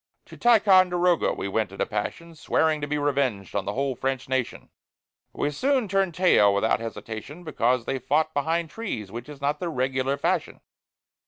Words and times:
To 0.25 0.35
Ticonderoga 0.35 1.33
we 1.33 1.47
went 1.47 1.71
in 1.71 1.79
a 1.79 1.85
passion, 1.85 2.33
Swearing 2.33 2.81
to 2.81 2.87
be 2.87 2.97
revenged 2.97 3.55
on 3.55 3.65
the 3.65 3.73
whole 3.73 3.95
French 3.95 4.27
nation; 4.27 4.71
But 5.31 5.41
we 5.41 5.51
soon 5.51 5.87
turned 5.87 6.15
tail, 6.15 6.51
without 6.55 6.79
hesitation, 6.79 7.43
Because 7.43 7.85
they 7.85 7.99
fought 7.99 8.33
behind 8.33 8.71
trees, 8.71 9.11
which 9.11 9.29
is 9.29 9.41
not 9.41 9.59
the 9.59 9.69
regular 9.69 10.17
fashion. 10.17 10.61